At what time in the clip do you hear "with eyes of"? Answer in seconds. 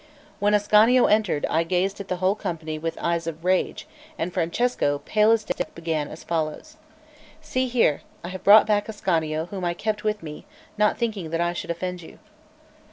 2.79-3.45